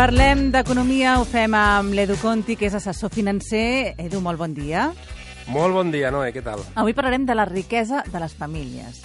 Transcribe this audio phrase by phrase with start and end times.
[0.00, 3.92] Parlem d'economia, ho fem amb l'Edu Conti, que és assessor financer.
[4.00, 4.86] Edu, molt bon dia.
[5.52, 6.62] Molt bon dia, Noé, què tal?
[6.80, 9.02] Avui parlarem de la riquesa de les famílies.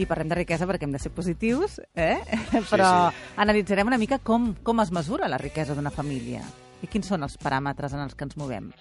[0.00, 2.16] I parlem de riquesa perquè hem de ser positius, eh?
[2.70, 3.26] però sí.
[3.44, 6.40] analitzarem una mica com, com es mesura la riquesa d'una família
[6.80, 8.72] i quins són els paràmetres en els que ens movem.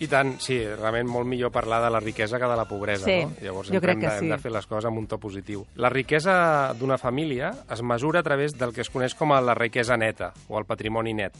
[0.00, 3.18] I tant, sí, realment molt millor parlar de la riquesa que de la pobresa, Sí,
[3.24, 3.34] no?
[3.42, 4.24] Llavors jo crec hem, que de, sí.
[4.24, 5.66] hem de fer les coses amb un to positiu.
[5.76, 9.54] La riquesa d'una família es mesura a través del que es coneix com a la
[9.54, 11.36] riquesa neta, o el patrimoni net.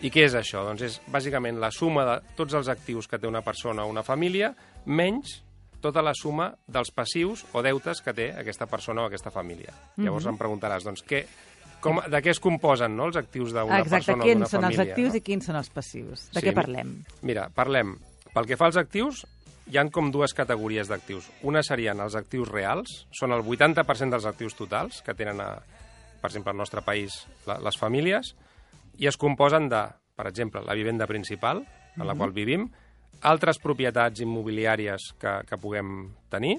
[0.00, 0.62] I què és això?
[0.62, 4.04] Doncs és bàsicament la suma de tots els actius que té una persona o una
[4.06, 4.52] família,
[4.86, 5.40] menys
[5.82, 9.74] tota la suma dels passius o deutes que té aquesta persona o aquesta família.
[9.96, 10.34] Llavors Mhm.
[10.34, 11.24] em preguntaràs, doncs, què,
[11.80, 14.62] com, de què es composen no, els actius d'una Exacte, persona o quins d'una són
[14.62, 14.82] família?
[14.82, 15.16] els actius no?
[15.16, 16.28] i quins són els passius.
[16.32, 16.94] De Sí, què parlem?
[17.22, 17.96] Mira, parlem.
[18.34, 19.24] Pel que fa als actius,
[19.68, 21.28] hi han com dues categories d'actius.
[21.46, 25.58] Una serien els actius reals, són el 80% dels actius totals que tenen, a,
[26.20, 28.34] per exemple, al nostre país la, les famílies,
[28.98, 29.84] i es composen de,
[30.16, 31.62] per exemple, la vivenda principal,
[31.98, 32.68] en la qual vivim,
[33.26, 36.56] altres propietats immobiliàries que, que puguem tenir,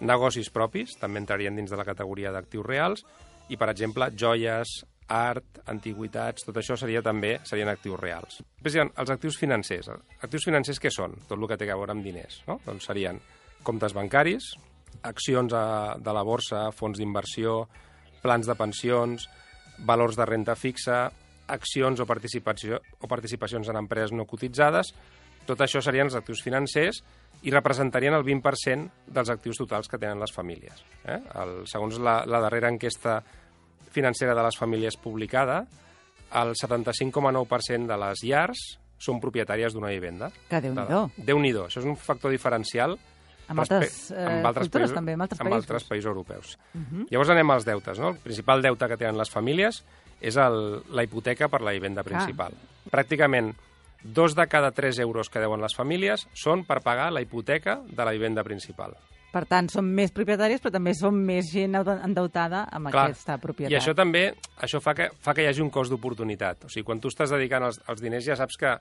[0.00, 3.04] negocis propis, també entrarien dins de la categoria d'actius reals,
[3.52, 4.80] i, per exemple, joies,
[5.12, 8.40] art, antiguitats, tot això seria també serien actius reals.
[8.56, 9.90] Després hi ha els actius financers.
[10.22, 11.18] Actius financers què són?
[11.28, 12.40] Tot el que té a veure amb diners.
[12.48, 12.58] No?
[12.64, 13.20] Doncs serien
[13.66, 14.52] comptes bancaris,
[15.06, 15.64] accions a,
[15.98, 17.66] de la borsa, fons d'inversió,
[18.22, 19.26] plans de pensions,
[19.86, 21.04] valors de renta fixa,
[21.52, 24.94] accions o, participació, o participacions en empreses no cotitzades,
[25.46, 27.02] tot això serien els actius financers
[27.42, 30.84] i representarien el 20% dels actius totals que tenen les famílies.
[31.02, 31.18] Eh?
[31.42, 33.18] El, segons la, la darrera enquesta
[33.92, 35.62] financera de les famílies publicada,
[36.40, 38.62] el 75,9% de les llars
[39.02, 40.30] són propietàries d'una vivenda.
[40.48, 41.02] Que Déu-n'hi-do.
[41.16, 41.66] Déu-n'hi-do.
[41.68, 42.96] Això és un factor diferencial
[43.50, 45.64] Amb altres, eh, cultures, països, també, amb altres amb països.
[45.64, 46.58] altres països europeus.
[47.10, 47.98] Llavors anem als deutes.
[47.98, 48.12] No?
[48.14, 49.82] El principal deute que tenen les famílies
[50.20, 52.54] és el, la hipoteca per la vivenda principal.
[52.90, 53.52] Pràcticament
[54.02, 58.04] dos de cada tres euros que deuen les famílies són per pagar la hipoteca de
[58.04, 58.96] la vivenda principal.
[59.32, 63.72] Per tant, som més propietaris, però també som més gent endeutada amb Clar, aquesta propietat.
[63.72, 64.26] I això també
[64.60, 66.66] això fa que, fa que hi hagi un cost d'oportunitat.
[66.66, 68.74] O sigui, quan tu estàs dedicant els, els diners ja saps que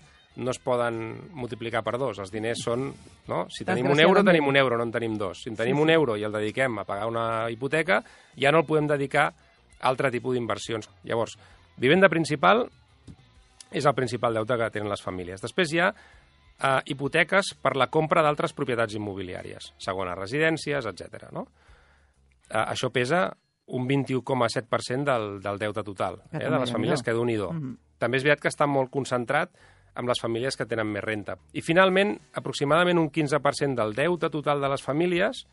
[0.43, 0.99] no es poden
[1.35, 2.19] multiplicar per dos.
[2.19, 2.89] Els diners són...
[3.31, 3.45] No?
[3.51, 5.43] Si tenim un euro, tenim un euro, no en tenim dos.
[5.43, 5.95] Si en tenim Sí, un sí.
[5.95, 8.01] euro i el dediquem a pagar una hipoteca,
[8.35, 10.89] ja no el podem dedicar a altre tipus d'inversions.
[11.07, 11.37] Llavors,
[11.79, 12.67] vivenda principal
[13.71, 15.39] és el principal deute que tenen les famílies.
[15.39, 15.93] Després hi ha
[16.61, 21.29] eh, hipoteques per la compra d'altres propietats immobiliàries, segones residències, etc.
[21.33, 21.47] No?
[22.49, 23.29] Eh, això pesa
[23.71, 27.51] un 21,7% del, del deute total Que eh, de les famílies, que déu nhi do
[27.53, 27.77] Mhm.
[28.01, 29.51] També és veritat que està molt concentrat
[29.93, 31.35] amb les famílies que tenen més renta.
[31.53, 35.45] I finalment, aproximadament un 15% del deute total de les famílies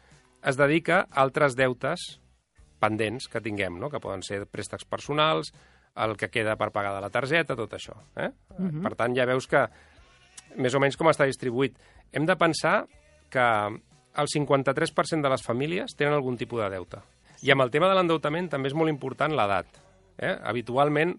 [0.43, 2.21] es dedica a altres deutes
[2.79, 3.91] pendents que tinguem, no?
[3.91, 5.53] que poden ser préstecs personals,
[5.97, 7.97] el que queda per pagar de la targeta, tot això.
[8.17, 8.31] Eh?
[8.57, 8.83] Mhm.
[8.83, 9.67] Per tant, ja veus que
[10.59, 11.77] més o menys com està distribuït.
[12.13, 12.83] Hem de pensar
[13.31, 13.45] que
[14.19, 17.01] el 53% de les famílies tenen algun tipus de deute.
[17.47, 19.69] I amb el tema de l'endeutament també és molt important l'edat.
[20.19, 20.33] Eh?
[20.43, 21.15] Habitualment,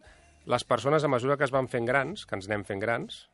[0.52, 3.28] les persones, a mesura que es van fent grans, que ens anem fent grans,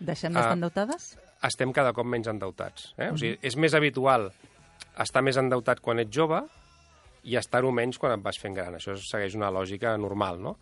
[0.00, 0.54] Deixem d'estar Ah.
[0.58, 1.18] endeutades?
[1.44, 2.94] estem cada cop menys endeutats.
[2.98, 3.10] Eh?
[3.12, 4.32] O sigui, és més habitual
[4.98, 6.40] estar més endeutat quan ets jove
[7.22, 8.74] i estar-ho menys quan et vas fent gran.
[8.74, 10.56] Això segueix una lògica normal, no?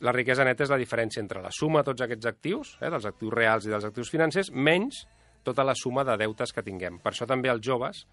[0.00, 3.06] La riquesa neta és la diferència entre la suma de tots aquests actius, eh, dels
[3.08, 5.06] actius reals i dels actius financers, menys
[5.42, 6.98] tota la suma de deutes que tinguem.
[7.00, 8.06] Per això també els joves,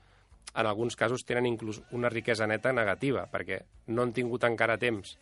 [0.56, 5.18] en alguns casos, tenen inclús una riquesa neta negativa, perquè no han tingut encara temps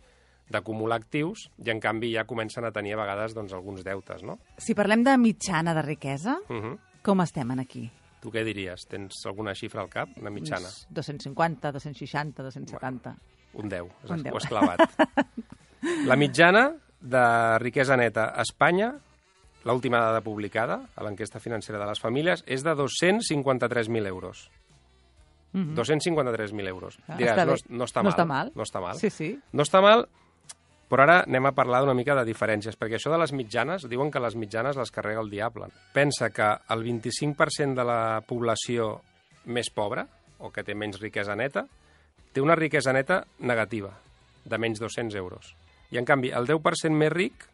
[0.52, 4.38] d'acumular actius i, en canvi, ja comencen a tenir a vegades doncs, alguns deutes, no?
[4.58, 6.78] Si parlem de mitjana de riquesa, Uh -huh.
[7.02, 7.90] com estem en aquí?
[8.22, 8.86] Tu què diries?
[8.88, 10.68] Tens alguna xifra al cap, una mitjana?
[10.68, 13.16] Uns 250, 260, 270.
[13.54, 14.32] Un 10, Un has, 10.
[14.34, 14.80] ho has clavat.
[16.06, 18.92] La mitjana de riquesa neta a Espanya,
[19.66, 24.50] l'última dada publicada a l'enquesta financera de les famílies, és de 253.000 euros.
[25.54, 25.76] Mhm.
[25.76, 26.98] 253.000 euros.
[27.08, 28.14] Ah, Diràs, està no, no està No mal.
[28.14, 28.52] està mal.
[28.56, 28.96] No està mal.
[28.98, 29.40] Sí, sí.
[29.52, 30.06] No està mal,
[30.90, 34.12] però ara anem a parlar d'una mica de diferències, perquè això de les mitjanes, diuen
[34.12, 35.68] que les mitjanes les carrega el diable.
[35.94, 39.02] Pensa que el 25% de la població
[39.46, 40.06] més pobra,
[40.40, 41.66] o que té menys riquesa neta,
[42.34, 43.92] té una riquesa neta negativa,
[44.46, 45.56] de menys 200 euros.
[45.92, 47.48] I, en canvi, el 10% més ric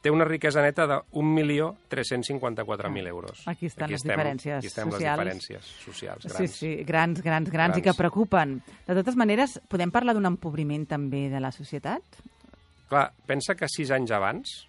[0.00, 3.42] té una riquesa neta de 1.354.000 euros.
[3.46, 5.02] Aquí estan les estem, diferències aquí estem socials.
[5.18, 6.50] les diferències socials Sí, grans.
[6.56, 7.96] sí, grans, grans, grans, i que Grans.
[7.98, 8.62] preocupen.
[8.86, 12.02] De totes maneres, podem parlar d'un empobriment també de la societat?
[12.88, 14.66] Clar, pensa que sis anys abans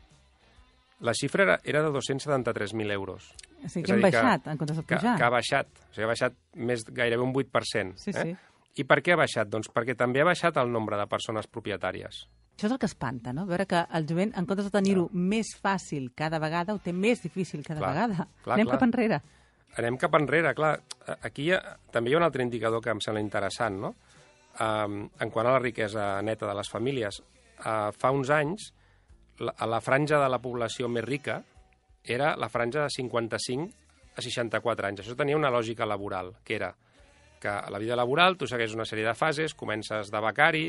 [1.02, 3.32] la xifra era, era de 273.000 euros.
[3.64, 5.18] O sigui, que hem dir que- baixat en comptes de Que, pujar.
[5.18, 5.68] que ha baixat.
[5.68, 7.98] O sigui, ha baixat més, gairebé un 8%.
[7.98, 8.22] Sí, eh?
[8.22, 8.36] sí.
[8.76, 9.48] I per què ha baixat?
[9.50, 12.28] Doncs perquè també ha baixat el nombre de persones propietàries.
[12.56, 13.46] Això és el que espanta, no?
[13.50, 17.24] Veure que el jovent, en comptes de tenir-ho més fàcil cada vegada, ho té més
[17.24, 18.28] difícil cada Clar, vegada.
[18.44, 18.78] clar, Anem clar.
[18.78, 19.22] cap enrere.
[19.82, 20.74] Anem cap enrere, clar.
[21.24, 21.62] Aquí hi ha,
[21.92, 23.96] també hi ha un altre indicador que em sembla interessant, no?
[24.60, 27.22] Um, en quant a la riquesa neta de les famílies,
[27.64, 28.74] uh, fa uns anys
[29.40, 31.40] la, la franja de la població més rica
[32.04, 33.70] era la franja de 55
[34.18, 35.02] a 64 anys.
[35.06, 36.74] Això tenia una lògica laboral, que era
[37.42, 40.66] que a la vida laboral tu segueix una sèrie de fases, comences de becari,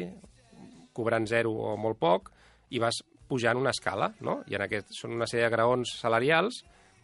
[0.92, 2.30] cobrant zero o molt poc,
[2.72, 4.40] i vas pujant una escala, no?
[4.48, 6.62] I en aquest són una sèrie de graons salarials,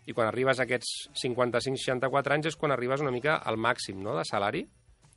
[0.08, 4.14] i quan arribes a aquests 55-64 anys és quan arribes una mica al màxim no,
[4.16, 4.62] de salari,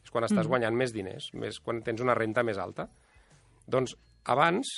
[0.02, 2.90] és quan estàs guanyant més diners, més quan tens una renta més alta.
[3.72, 3.96] Doncs
[4.34, 4.72] abans,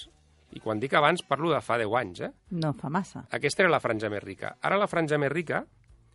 [0.53, 2.31] i quan dic abans parlo de fa 10 anys, eh?
[2.61, 3.23] No fa massa.
[3.33, 4.53] Aquesta era la franja més rica.
[4.61, 5.63] Ara la franja més rica,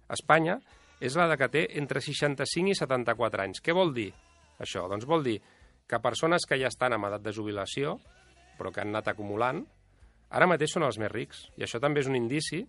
[0.08, 0.58] a Espanya,
[1.00, 3.62] és la de que té entre 65 i 74 anys.
[3.64, 4.10] Què vol dir
[4.62, 4.86] això?
[4.90, 5.38] Doncs vol dir
[5.88, 7.96] que persones que ja estan en edat de jubilació,
[8.58, 9.62] però que han anat acumulant,
[10.28, 11.46] ara mateix són els més rics.
[11.56, 12.64] I això també és un indici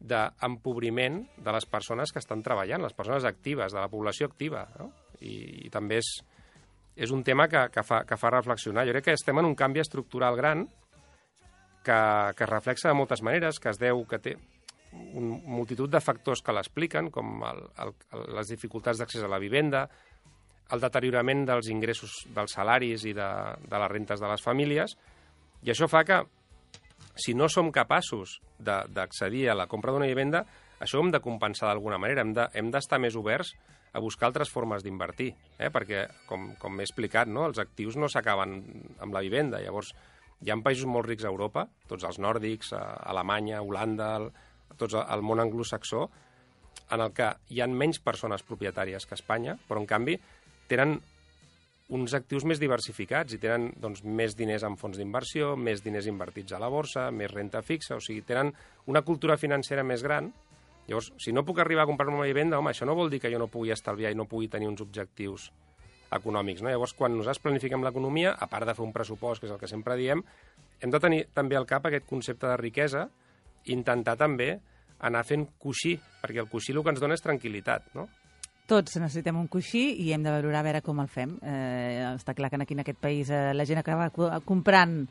[0.00, 4.66] d'empobriment de les persones que estan treballant, les persones actives, de la població activa.
[4.78, 4.90] No?
[5.20, 6.10] I, I també és,
[6.96, 8.86] és un tema que, que, fa, que fa reflexionar.
[8.88, 10.66] Jo crec que estem en un canvi estructural gran
[11.84, 12.00] que,
[12.36, 14.36] que es reflexa de moltes maneres, que es deu, que té
[14.94, 17.94] un multitud de factors que l'expliquen, com el, el,
[18.36, 19.88] les dificultats d'accés a la vivenda,
[20.72, 23.28] el deteriorament dels ingressos dels salaris i de,
[23.68, 24.96] de les rentes de les famílies,
[25.64, 26.22] i això fa que,
[27.16, 30.44] si no som capaços de- d'accedir a la compra d'una vivenda,
[30.80, 33.54] això ho hem de compensar d'alguna manera, hem de- d'estar més oberts
[33.94, 35.70] a buscar altres formes d'invertir, eh?
[35.70, 37.46] perquè, com, com he explicat, no?
[37.46, 38.56] els actius no s'acaben
[38.98, 39.60] amb la vivenda.
[39.62, 39.92] Llavors,
[40.42, 42.82] hi ha països molt rics a Europa, tots els nòrdics, a
[43.12, 44.32] Alemanya, Holanda, el,
[44.76, 46.08] tots el món anglosaxó,
[46.90, 50.18] en el que hi han menys persones propietàries que a Espanya, però en canvi
[50.70, 50.98] tenen
[51.94, 56.54] uns actius més diversificats i tenen doncs, més diners en fons d'inversió, més diners invertits
[56.56, 58.52] a la borsa, més renta fixa, o sigui, tenen
[58.90, 60.30] una cultura financera més gran.
[60.88, 63.30] Llavors, si no puc arribar a comprar-me una vivenda, home, això no vol dir que
[63.32, 65.50] jo no pugui estalviar i no pugui tenir uns objectius
[66.14, 66.62] econòmics.
[66.62, 66.72] No?
[66.72, 69.70] Llavors, quan nosaltres planifiquem l'economia, a part de fer un pressupost, que és el que
[69.70, 70.24] sempre diem,
[70.80, 73.06] hem de tenir també al cap aquest concepte de riquesa
[73.64, 74.54] i intentar també
[75.04, 78.08] anar fent coixí, perquè el coixí el que ens dona és tranquil·litat, no?
[78.66, 81.36] Tots necessitem un coixí i hem de valorar a veure com el fem.
[81.42, 85.02] Eh, està clar que aquí en aquest país eh, la gent acaba co- comprant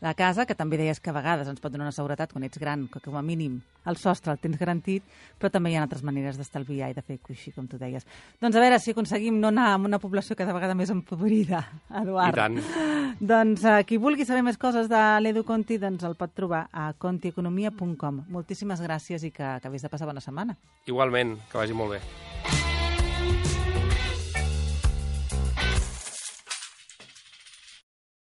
[0.00, 2.60] la casa, que també deies que a vegades ens pot donar una seguretat quan ets
[2.62, 3.56] gran, que com a mínim
[3.90, 5.02] el sostre el tens garantit,
[5.40, 8.04] però també hi ha altres maneres d'estalviar i de fer coixí, com tu deies.
[8.38, 11.64] Doncs a veure si aconseguim no anar amb una població cada vegada més empobrida,
[12.02, 12.36] Eduard.
[12.36, 12.60] I tant.
[13.18, 16.92] Doncs eh, qui vulgui saber més coses de l'Edu Conti doncs el pot trobar a
[16.92, 18.22] contieconomia.com.
[18.30, 20.54] Moltíssimes gràcies i que acabis de passar bona setmana.
[20.86, 22.57] Igualment, que vagi molt bé.